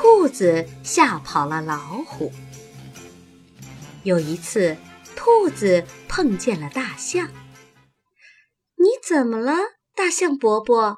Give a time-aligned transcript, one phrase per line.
[0.00, 2.32] 兔子吓跑了老虎。
[4.02, 4.78] 有一次，
[5.14, 7.30] 兔子碰见了大象。
[8.80, 9.52] “你怎么了，
[9.94, 10.96] 大象伯伯？”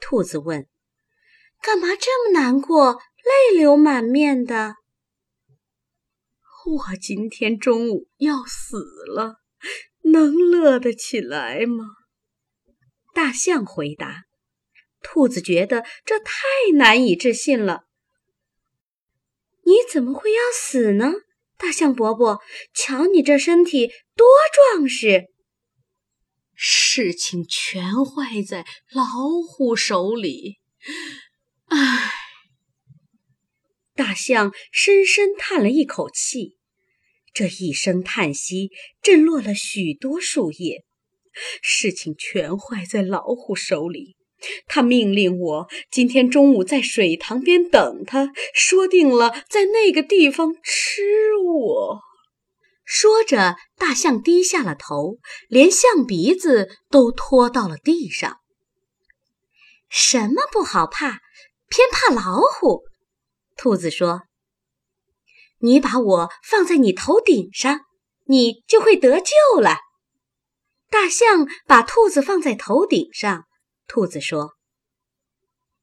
[0.00, 0.68] 兔子问。
[1.62, 4.74] “干嘛这么难过，泪流满面的
[6.90, 9.40] ？”“我今天中午要死了，
[10.12, 11.86] 能乐得起来吗？”
[13.14, 14.24] 大象回答。
[15.00, 16.32] 兔子觉得这太
[16.74, 17.84] 难以置信了。
[19.66, 21.12] “你怎么会要死呢？”
[21.58, 22.40] 大象伯伯，
[22.74, 24.26] 瞧你这身体多
[24.74, 25.26] 壮实！
[26.54, 29.02] 事情全坏在老
[29.46, 30.58] 虎手里。
[31.66, 32.10] 唉，
[33.94, 36.58] 大象深深叹了一口气，
[37.32, 38.70] 这一声叹息
[39.02, 40.84] 震落了许多树叶。
[41.62, 44.16] 事情全坏在老虎手里。
[44.66, 51.02] 他命令我今天中午在水塘边等他，说定了在那个地方吃
[51.36, 52.00] 我。
[52.84, 58.38] 说着，大象低下了头，连象鼻子都拖到了地上。
[59.88, 61.20] 什么不好怕，
[61.68, 62.82] 偏怕老虎？
[63.56, 64.22] 兔子说
[65.60, 67.80] ：“你把我放在你头顶上，
[68.26, 69.78] 你就会得救了。”
[70.88, 73.45] 大象把兔子放在头顶上。
[73.88, 74.56] 兔子说：“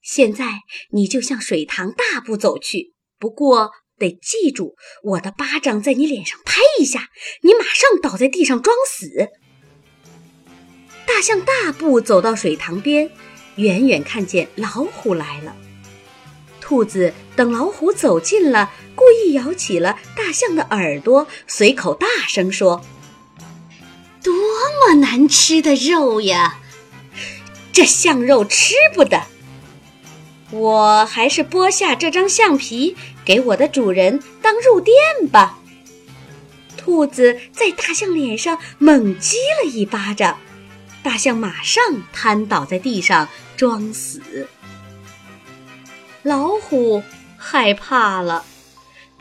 [0.00, 0.60] 现在
[0.90, 7.08] 你就向水塘大步走去，不过得记住，我的巴掌在你脸上拍一下，
[7.42, 9.30] 你马上倒在地上装死。”
[11.06, 13.10] 大象大步走到水塘边，
[13.56, 15.56] 远远看见老虎来了。
[16.60, 22.84] 兔子等老虎走近了，故意咬起了大象的耳朵，随口大声说
[24.22, 26.60] ：“多么难吃的肉呀！”
[27.78, 29.22] 这象肉吃不得，
[30.50, 34.96] 我还是剥下这张象皮给我的主人当入垫
[35.30, 35.60] 吧。
[36.76, 40.40] 兔子在大象脸上猛击了一巴掌，
[41.04, 41.80] 大象马上
[42.12, 44.48] 瘫倒在地上装死。
[46.24, 47.04] 老虎
[47.36, 48.44] 害怕了，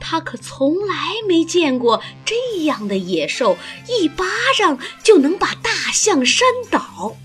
[0.00, 0.94] 他可从来
[1.28, 4.24] 没见过这样的野兽，一巴
[4.56, 7.18] 掌就能把大象扇倒。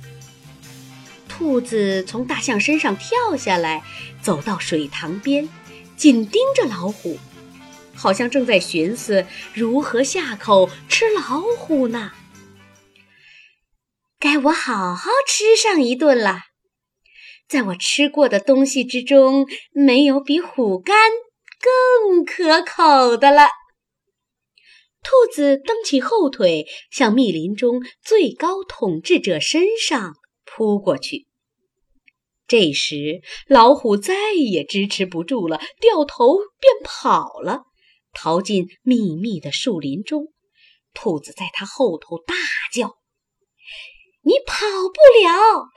[1.42, 3.82] 兔子从大象身上跳下来，
[4.22, 5.50] 走到水塘边，
[5.98, 7.18] 紧盯着老虎，
[7.96, 12.12] 好像正在寻思如何下口吃老虎呢。
[14.20, 16.42] 该我好好吃上一顿了。
[17.48, 20.96] 在我吃过的东西之中，没有比虎肝
[21.60, 23.48] 更可口的了。
[25.02, 31.26] 兔子蹬起后腿，向密林中最高统治者身上扑过去。
[32.52, 37.62] 这时，老虎再也支持不住了，掉头便跑了，
[38.12, 40.34] 逃进密密的树林中。
[40.94, 42.36] 兔子在它后头大
[42.74, 42.98] 叫
[44.24, 45.70] ：“你跑不了！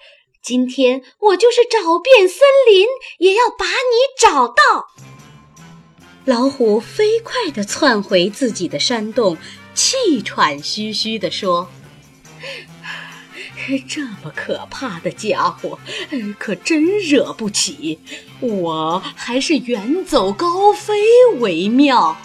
[0.42, 4.88] 今天我就是找遍森林，也要把你找到！”
[6.26, 9.38] 老虎飞快地窜回自己的山洞，
[9.74, 11.70] 气喘吁吁地说。
[13.88, 15.78] 这么可怕的家伙，
[16.38, 17.98] 可真惹不起！
[18.41, 20.94] 我还是远走高飞
[21.38, 22.16] 为妙。